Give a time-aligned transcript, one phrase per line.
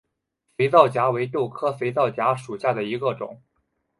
[0.57, 3.39] 肥皂荚为豆科肥皂荚属下的一个种。